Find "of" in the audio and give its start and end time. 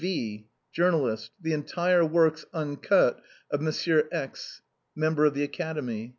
3.51-3.61, 5.25-5.35